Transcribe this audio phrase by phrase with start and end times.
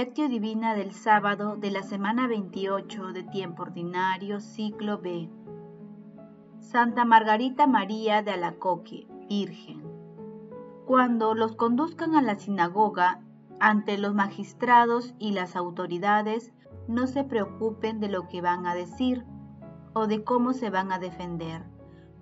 [0.00, 5.28] Lectio Divina del sábado de la semana 28 de tiempo ordinario, ciclo B.
[6.58, 9.82] Santa Margarita María de Alacoque, Virgen.
[10.86, 13.20] Cuando los conduzcan a la sinagoga,
[13.58, 16.50] ante los magistrados y las autoridades,
[16.88, 19.26] no se preocupen de lo que van a decir
[19.92, 21.62] o de cómo se van a defender,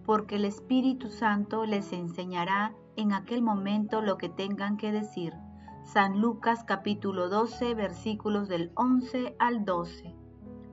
[0.05, 5.33] porque el Espíritu Santo les enseñará en aquel momento lo que tengan que decir.
[5.93, 10.15] San Lucas capítulo 12 versículos del 11 al 12.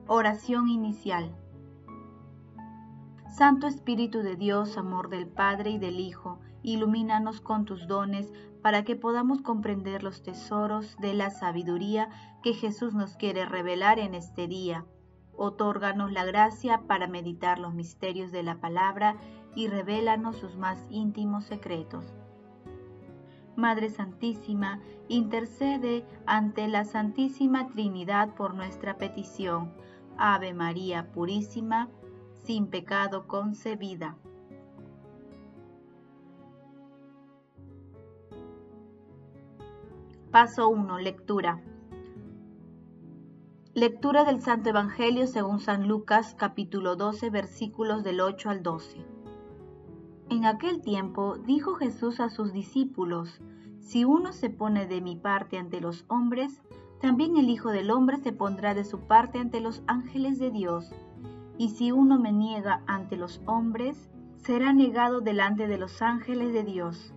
[0.06, 1.34] Oración inicial.
[3.26, 8.30] Santo Espíritu de Dios, amor del Padre y del Hijo, ilumínanos con tus dones
[8.60, 12.10] para que podamos comprender los tesoros de la sabiduría
[12.42, 14.84] que Jesús nos quiere revelar en este día.
[15.34, 19.16] Otórganos la gracia para meditar los misterios de la palabra
[19.54, 22.04] y revélanos sus más íntimos secretos.
[23.56, 29.72] Madre Santísima, intercede ante la Santísima Trinidad por nuestra petición.
[30.18, 31.88] Ave María Purísima,
[32.44, 34.16] sin pecado concebida.
[40.30, 40.98] Paso 1.
[40.98, 41.62] Lectura.
[43.72, 49.15] Lectura del Santo Evangelio según San Lucas capítulo 12 versículos del 8 al 12.
[50.28, 53.40] En aquel tiempo dijo Jesús a sus discípulos,
[53.80, 56.62] Si uno se pone de mi parte ante los hombres,
[57.00, 60.92] también el Hijo del Hombre se pondrá de su parte ante los ángeles de Dios.
[61.58, 66.64] Y si uno me niega ante los hombres, será negado delante de los ángeles de
[66.64, 67.12] Dios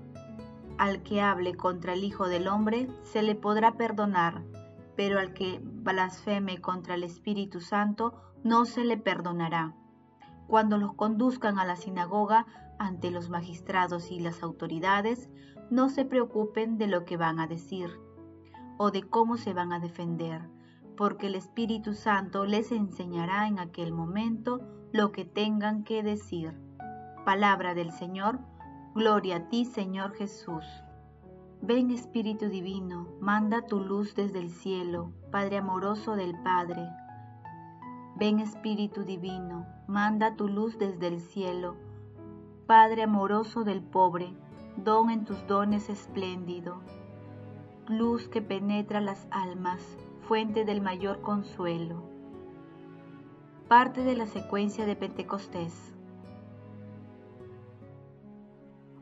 [0.80, 4.42] al que hable contra el Hijo del Hombre se le podrá perdonar,
[4.96, 8.14] pero al que blasfeme contra el Espíritu Santo
[8.46, 9.76] no se le perdonará.
[10.48, 12.46] Cuando los conduzcan a la sinagoga
[12.80, 15.30] ante los magistrados y las autoridades,
[15.70, 17.92] no se preocupen de lo que van a decir
[18.78, 20.50] o de cómo se van a defender,
[20.98, 26.54] porque el Espíritu Santo les enseñará en aquel momento lo que tengan que decir.
[27.26, 28.40] Palabra del Señor,
[28.96, 30.66] Gloria a ti, Señor Jesús.
[31.62, 36.90] Ven Espíritu Divino, manda tu luz desde el cielo, Padre amoroso del Padre.
[38.16, 41.76] Ven Espíritu Divino, manda tu luz desde el cielo,
[42.70, 44.32] Padre amoroso del pobre,
[44.78, 46.84] don en tus dones espléndido.
[47.88, 49.82] Luz que penetra las almas,
[50.28, 52.04] fuente del mayor consuelo.
[53.68, 55.96] Parte de la secuencia de Pentecostés.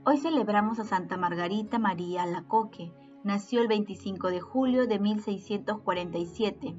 [0.06, 2.94] Hoy celebramos a Santa Margarita María Lacoque.
[3.25, 6.73] Nació el 25 de julio de 1647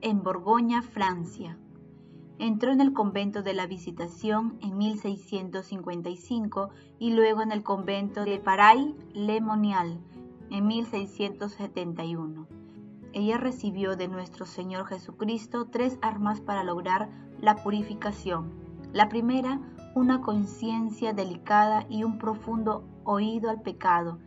[0.00, 1.56] en Borgoña, Francia.
[2.42, 8.40] Entró en el convento de la Visitación en 1655 y luego en el convento de
[8.40, 10.00] Paray Le Monial
[10.50, 12.48] en 1671.
[13.12, 17.10] Ella recibió de nuestro Señor Jesucristo tres armas para lograr
[17.40, 18.50] la purificación.
[18.92, 19.60] La primera,
[19.94, 24.18] una conciencia delicada y un profundo oído al pecado.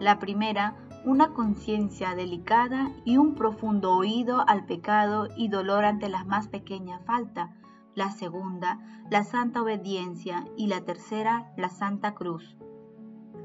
[0.00, 0.74] La primera,
[1.04, 6.98] una conciencia delicada y un profundo oído al pecado y dolor ante la más pequeña
[7.00, 7.56] falta.
[7.94, 8.78] La segunda,
[9.10, 12.56] la santa obediencia y la tercera, la santa cruz.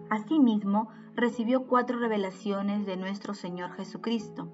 [0.09, 4.51] Asimismo, recibió cuatro revelaciones de nuestro Señor Jesucristo.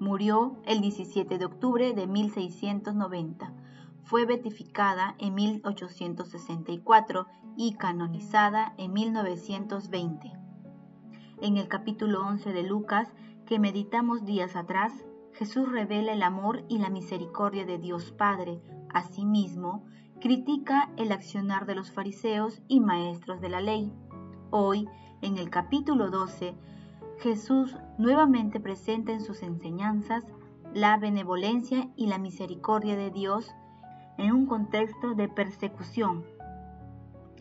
[0.00, 3.52] Murió el 17 de octubre de 1690
[4.08, 7.26] fue beatificada en 1864
[7.58, 10.47] y canonizada en 1920.
[11.40, 13.12] En el capítulo 11 de Lucas,
[13.46, 14.92] que meditamos días atrás,
[15.34, 18.60] Jesús revela el amor y la misericordia de Dios Padre.
[18.92, 19.84] Asimismo,
[20.20, 23.92] critica el accionar de los fariseos y maestros de la ley.
[24.50, 24.88] Hoy,
[25.22, 26.56] en el capítulo 12,
[27.20, 30.26] Jesús nuevamente presenta en sus enseñanzas
[30.74, 33.54] la benevolencia y la misericordia de Dios
[34.16, 36.24] en un contexto de persecución,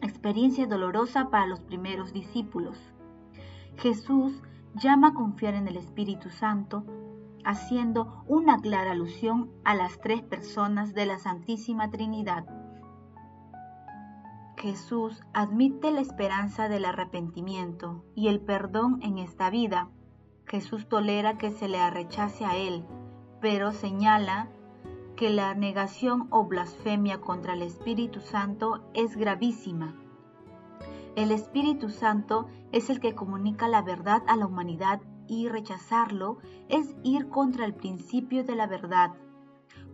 [0.03, 2.77] experiencia dolorosa para los primeros discípulos.
[3.77, 4.41] Jesús
[4.73, 6.83] llama a confiar en el Espíritu Santo,
[7.45, 12.45] haciendo una clara alusión a las tres personas de la Santísima Trinidad.
[14.57, 19.89] Jesús admite la esperanza del arrepentimiento y el perdón en esta vida.
[20.45, 22.83] Jesús tolera que se le rechace a Él,
[23.39, 24.47] pero señala
[25.15, 29.93] que la negación o blasfemia contra el Espíritu Santo es gravísima.
[31.17, 36.37] El Espíritu Santo es el que comunica la verdad a la humanidad y rechazarlo
[36.69, 39.15] es ir contra el principio de la verdad,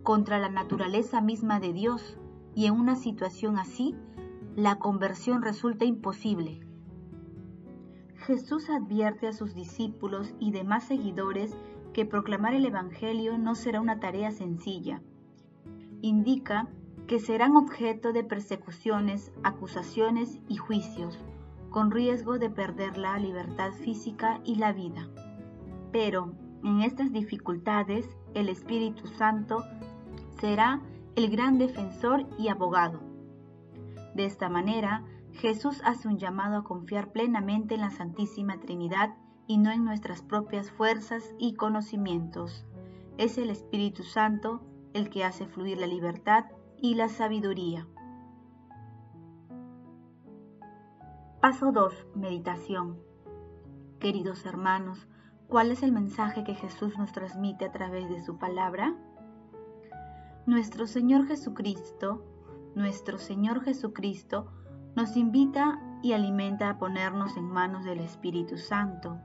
[0.02, 2.18] contra la naturaleza misma de Dios,
[2.54, 3.96] y en una situación así,
[4.54, 6.60] la conversión resulta imposible.
[8.16, 11.56] Jesús advierte a sus discípulos y demás seguidores
[11.94, 15.00] que proclamar el Evangelio no será una tarea sencilla.
[16.02, 16.68] Indica
[17.06, 21.18] que serán objeto de persecuciones, acusaciones y juicios,
[21.70, 25.08] con riesgo de perder la libertad física y la vida.
[25.92, 29.64] Pero en estas dificultades el Espíritu Santo
[30.40, 30.80] será
[31.14, 33.00] el gran defensor y abogado.
[34.14, 39.14] De esta manera, Jesús hace un llamado a confiar plenamente en la Santísima Trinidad
[39.46, 42.64] y no en nuestras propias fuerzas y conocimientos.
[43.18, 44.62] Es el Espíritu Santo
[44.94, 46.46] el que hace fluir la libertad
[46.84, 47.86] y la sabiduría.
[51.40, 52.08] Paso 2.
[52.14, 52.98] Meditación.
[53.98, 55.08] Queridos hermanos,
[55.48, 58.94] ¿cuál es el mensaje que Jesús nos transmite a través de su palabra?
[60.44, 62.22] Nuestro Señor Jesucristo,
[62.74, 64.52] nuestro Señor Jesucristo,
[64.94, 69.16] nos invita y alimenta a ponernos en manos del Espíritu Santo,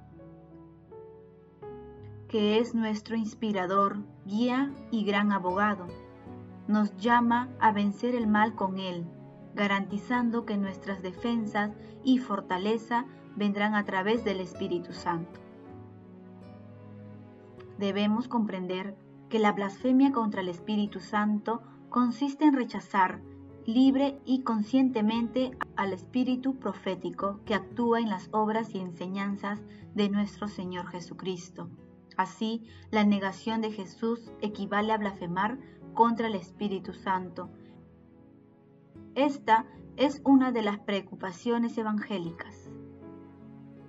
[2.30, 5.88] que es nuestro inspirador, guía y gran abogado.
[6.70, 9.04] Nos llama a vencer el mal con Él,
[9.56, 11.72] garantizando que nuestras defensas
[12.04, 15.40] y fortaleza vendrán a través del Espíritu Santo.
[17.80, 18.96] Debemos comprender
[19.30, 23.20] que la blasfemia contra el Espíritu Santo consiste en rechazar
[23.66, 29.60] libre y conscientemente al espíritu profético que actúa en las obras y enseñanzas
[29.96, 31.68] de nuestro Señor Jesucristo.
[32.16, 35.58] Así, la negación de Jesús equivale a blasfemar
[36.00, 37.50] contra el Espíritu Santo.
[39.16, 39.66] Esta
[39.98, 42.72] es una de las preocupaciones evangélicas.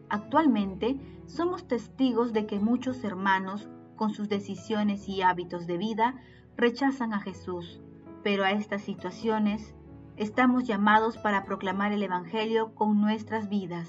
[0.08, 6.20] Actualmente somos testigos de que muchos hermanos, con sus decisiones y hábitos de vida,
[6.56, 7.80] rechazan a Jesús,
[8.24, 9.72] pero a estas situaciones
[10.16, 13.88] estamos llamados para proclamar el Evangelio con nuestras vidas,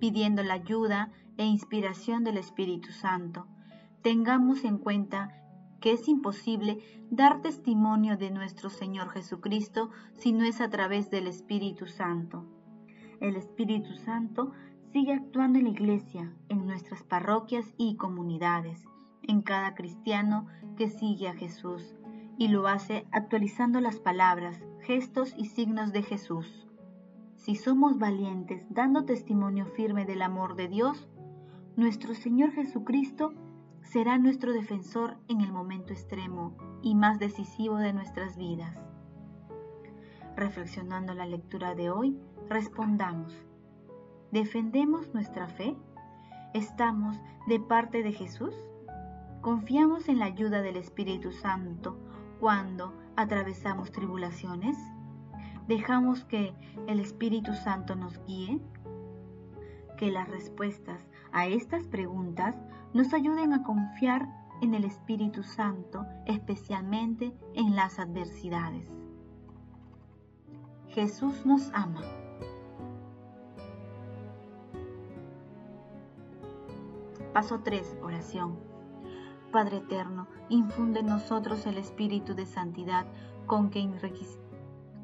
[0.00, 3.46] pidiendo la ayuda e inspiración del Espíritu Santo.
[4.00, 5.43] Tengamos en cuenta
[5.84, 6.78] que es imposible
[7.10, 12.46] dar testimonio de nuestro Señor Jesucristo si no es a través del Espíritu Santo.
[13.20, 14.52] El Espíritu Santo
[14.94, 18.82] sigue actuando en la iglesia, en nuestras parroquias y comunidades,
[19.20, 20.46] en cada cristiano
[20.78, 21.94] que sigue a Jesús
[22.38, 26.66] y lo hace actualizando las palabras, gestos y signos de Jesús.
[27.36, 31.10] Si somos valientes dando testimonio firme del amor de Dios,
[31.76, 33.34] nuestro Señor Jesucristo
[33.84, 38.76] será nuestro defensor en el momento extremo y más decisivo de nuestras vidas.
[40.36, 43.34] Reflexionando la lectura de hoy, respondamos,
[44.32, 45.76] ¿defendemos nuestra fe?
[46.54, 48.54] ¿Estamos de parte de Jesús?
[49.42, 51.96] ¿Confiamos en la ayuda del Espíritu Santo
[52.40, 54.76] cuando atravesamos tribulaciones?
[55.68, 56.54] ¿Dejamos que
[56.88, 58.60] el Espíritu Santo nos guíe?
[59.98, 61.00] Que las respuestas
[61.32, 62.56] a estas preguntas
[62.94, 64.28] nos ayuden a confiar
[64.62, 68.88] en el Espíritu Santo, especialmente en las adversidades.
[70.88, 72.02] Jesús nos ama.
[77.32, 77.98] Paso 3.
[78.00, 78.56] Oración.
[79.50, 83.06] Padre eterno, infunde en nosotros el espíritu de santidad
[83.46, 83.88] con que,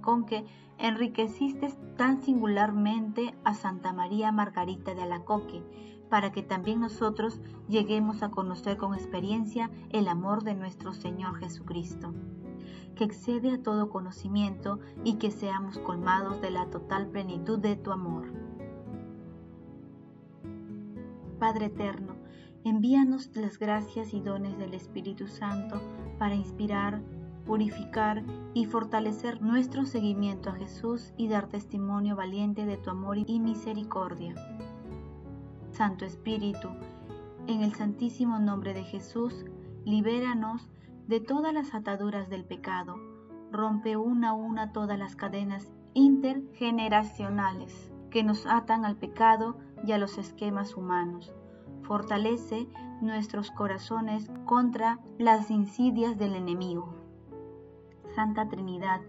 [0.00, 0.44] con que
[0.78, 5.62] enriqueciste tan singularmente a Santa María Margarita de Alacoque,
[6.10, 12.12] para que también nosotros lleguemos a conocer con experiencia el amor de nuestro Señor Jesucristo,
[12.96, 17.92] que excede a todo conocimiento y que seamos colmados de la total plenitud de tu
[17.92, 18.24] amor.
[21.38, 22.20] Padre eterno,
[22.62, 25.80] Envíanos las gracias y dones del Espíritu Santo
[26.18, 27.00] para inspirar,
[27.46, 33.40] purificar y fortalecer nuestro seguimiento a Jesús y dar testimonio valiente de tu amor y
[33.40, 34.34] misericordia.
[35.80, 36.68] Santo Espíritu,
[37.46, 39.46] en el santísimo nombre de Jesús,
[39.86, 40.68] libéranos
[41.06, 42.96] de todas las ataduras del pecado,
[43.50, 49.98] rompe una a una todas las cadenas intergeneracionales que nos atan al pecado y a
[49.98, 51.32] los esquemas humanos
[51.80, 52.68] fortalece
[53.00, 56.92] nuestros corazones contra las insidias del enemigo.
[58.14, 59.00] Santa Trinidad,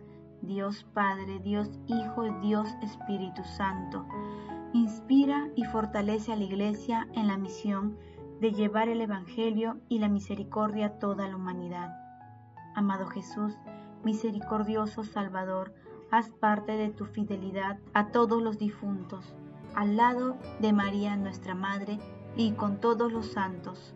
[0.42, 4.06] Dios Padre, Dios Hijo y Dios Espíritu Santo,
[4.74, 7.98] inspira y fortalece a la Iglesia en la misión
[8.40, 11.96] de llevar el Evangelio y la misericordia a toda la humanidad.
[12.76, 13.54] Amado Jesús,
[14.04, 15.74] misericordioso Salvador,
[16.10, 19.36] haz parte de tu fidelidad a todos los difuntos,
[19.76, 22.00] al lado de María nuestra Madre,
[22.38, 23.94] y con todos los santos.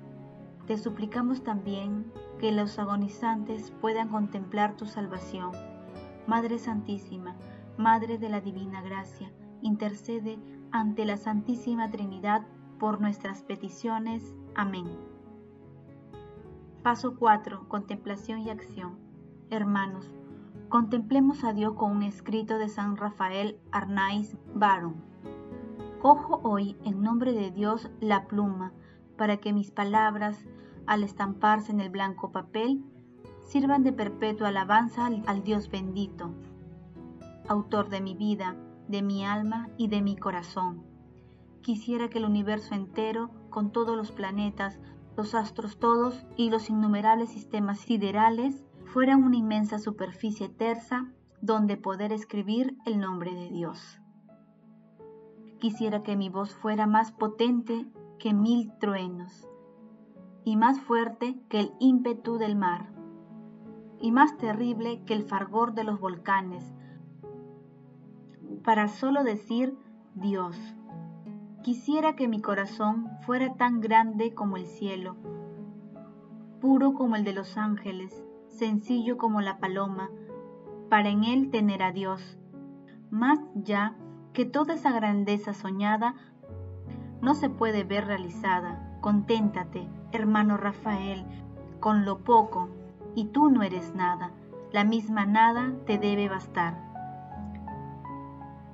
[0.67, 5.51] Te suplicamos también que los agonizantes puedan contemplar tu salvación.
[6.27, 7.35] Madre Santísima,
[7.77, 10.37] Madre de la Divina Gracia, intercede
[10.79, 12.41] ante la Santísima Trinidad
[12.79, 14.35] por nuestras peticiones.
[14.55, 14.85] Amén.
[16.83, 17.69] Paso 4.
[17.69, 18.97] Contemplación y acción.
[19.49, 20.11] Hermanos,
[20.67, 24.95] contemplemos a Dios con un escrito de San Rafael Arnaiz Baron.
[26.01, 28.73] Cojo hoy en nombre de Dios la pluma
[29.17, 30.45] para que mis palabras,
[30.87, 32.83] al estamparse en el blanco papel,
[33.45, 36.31] sirvan de perpetua alabanza al, Dios bendito,
[37.47, 40.83] autor de mi vida, de mi alma y de mi corazón.
[41.61, 44.79] Quisiera que el universo entero, con todos los planetas,
[45.17, 51.11] los astros todos y los innumerables sistemas siderales, fueran una inmensa superficie tersa
[51.41, 53.99] donde poder escribir el nombre de Dios.
[55.59, 57.85] Quisiera que mi voz fuera más potente
[58.19, 59.47] que mil truenos,
[60.43, 62.93] y más fuerte que el ímpetu del mar,
[63.99, 66.75] y más terrible que el fargor de los volcanes,
[68.63, 69.77] para solo decir
[70.15, 70.57] Dios.
[71.63, 75.15] Quisiera que mi corazón fuera tan grande como el cielo,
[76.61, 80.09] puro como el de los ángeles, sencillo como la paloma,
[80.89, 82.37] para en él tener a Dios.
[83.09, 83.95] Más ya
[84.33, 86.15] que toda esa grandeza soñada
[87.21, 88.99] no se puede ver realizada.
[89.01, 91.25] Conténtate, hermano Rafael,
[91.79, 92.69] con lo poco,
[93.15, 94.31] y tú no eres nada.
[94.71, 96.84] La misma nada te debe bastar.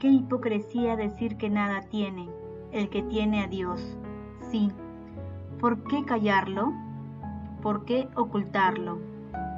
[0.01, 2.27] Qué hipocresía decir que nada tiene
[2.73, 3.97] el que tiene a Dios.
[4.49, 4.69] Sí.
[5.61, 6.73] ¿Por qué callarlo?
[7.61, 8.99] ¿Por qué ocultarlo?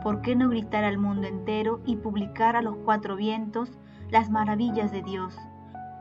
[0.04, 3.72] ¿Por qué no gritar al mundo entero y publicar a los cuatro vientos
[4.12, 5.36] las maravillas de Dios?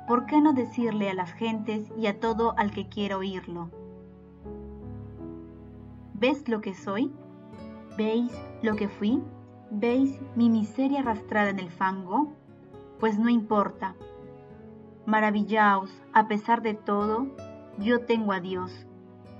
[0.06, 3.70] ¿por qué no decirle a las gentes y a todo al que quiera oírlo?
[6.14, 7.12] ¿Ves lo que soy?
[7.96, 8.32] ¿Veis
[8.62, 9.22] lo que fui?
[9.70, 12.32] ¿Veis mi miseria arrastrada en el fango?
[13.00, 13.94] Pues no importa.
[15.04, 17.26] Maravillaos, a pesar de todo,
[17.78, 18.86] yo tengo a Dios.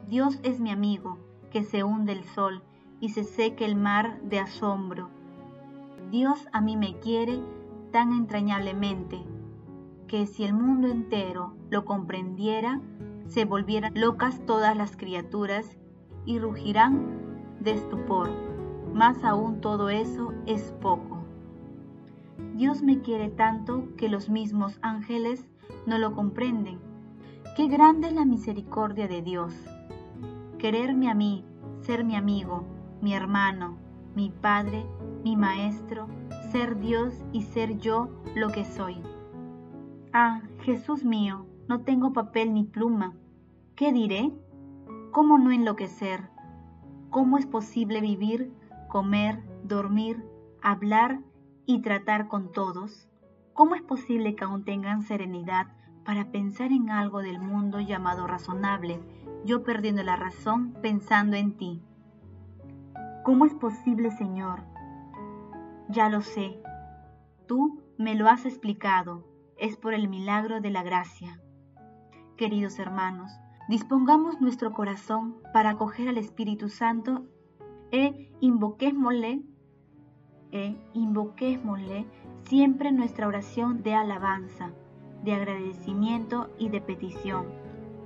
[0.09, 1.19] Dios es mi amigo,
[1.52, 2.62] que se hunde el sol
[2.99, 5.09] y se seque el mar de asombro.
[6.11, 7.40] Dios a mí me quiere
[7.92, 9.23] tan entrañablemente
[10.09, 12.81] que si el mundo entero lo comprendiera,
[13.28, 15.78] se volvieran locas todas las criaturas
[16.26, 18.31] y rugirán de estupor.
[18.92, 21.23] Más aún todo eso es poco.
[22.57, 25.49] Dios me quiere tanto que los mismos ángeles
[25.87, 26.78] no lo comprenden.
[27.57, 29.54] Qué grande es la misericordia de Dios.
[30.59, 31.45] Quererme a mí,
[31.81, 32.64] ser mi amigo,
[33.00, 33.76] mi hermano,
[34.14, 34.87] mi padre,
[35.25, 36.09] mi maestro,
[36.50, 39.02] ser Dios y ser yo lo que soy.
[40.12, 43.14] Ah, Jesús mío, no tengo papel ni pluma.
[43.76, 44.33] ¿Qué diré?
[45.11, 46.31] ¿Cómo no enloquecer?
[47.11, 48.52] ¿Cómo es posible vivir,
[48.88, 50.25] comer, dormir,
[50.62, 51.21] hablar
[51.66, 53.09] y tratar con todos?
[53.54, 55.66] ¿Cómo es posible que aún tengan serenidad
[56.04, 59.00] para pensar en algo del mundo llamado razonable,
[59.44, 61.82] yo perdiendo la razón pensando en ti?
[63.25, 64.62] ¿Cómo es posible, Señor?
[65.88, 66.61] Ya lo sé.
[67.47, 69.25] Tú me lo has explicado
[69.62, 71.38] es por el milagro de la gracia.
[72.37, 73.30] Queridos hermanos,
[73.68, 77.26] dispongamos nuestro corazón para acoger al Espíritu Santo
[77.92, 79.42] e invoquémosle,
[80.50, 82.06] e invoquémosle
[82.44, 84.70] siempre nuestra oración de alabanza,
[85.25, 87.46] de agradecimiento y de petición.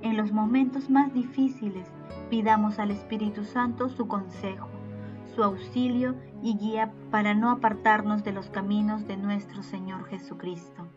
[0.01, 1.87] En los momentos más difíciles,
[2.29, 4.67] pidamos al Espíritu Santo su consejo,
[5.35, 10.87] su auxilio y guía para no apartarnos de los caminos de nuestro Señor Jesucristo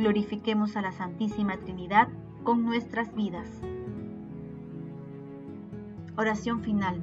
[0.00, 2.08] glorifiquemos a la Santísima Trinidad
[2.42, 3.46] con nuestras vidas.
[6.16, 7.02] Oración final.